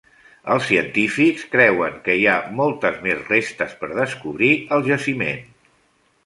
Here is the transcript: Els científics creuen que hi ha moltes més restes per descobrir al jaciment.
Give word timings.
Els 0.53 0.63
científics 0.69 1.43
creuen 1.55 1.99
que 2.07 2.15
hi 2.21 2.25
ha 2.31 2.37
moltes 2.61 2.97
més 3.05 3.21
restes 3.35 3.77
per 3.83 3.91
descobrir 4.01 4.51
al 4.79 4.87
jaciment. 4.91 5.47